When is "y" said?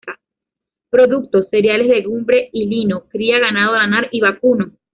2.53-2.65, 4.09-4.19